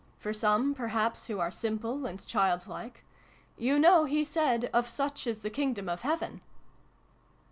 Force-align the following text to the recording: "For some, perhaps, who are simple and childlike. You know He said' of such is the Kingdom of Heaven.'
"For 0.17 0.33
some, 0.33 0.73
perhaps, 0.73 1.27
who 1.27 1.39
are 1.39 1.51
simple 1.51 2.07
and 2.07 2.25
childlike. 2.25 3.05
You 3.55 3.77
know 3.77 4.05
He 4.05 4.23
said' 4.23 4.71
of 4.73 4.89
such 4.89 5.27
is 5.27 5.37
the 5.41 5.51
Kingdom 5.51 5.87
of 5.87 6.01
Heaven.' 6.01 6.41